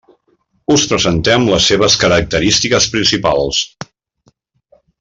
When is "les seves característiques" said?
1.51-2.89